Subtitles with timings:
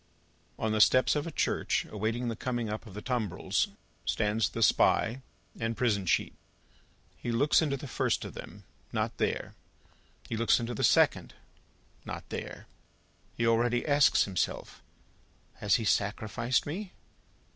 [0.57, 3.67] On the steps of a church, awaiting the coming up of the tumbrils,
[4.03, 5.21] stands the Spy
[5.59, 6.33] and prison sheep.
[7.15, 9.53] He looks into the first of them: not there.
[10.27, 11.35] He looks into the second:
[12.03, 12.65] not there.
[13.37, 14.81] He already asks himself,
[15.57, 16.93] "Has he sacrificed me?"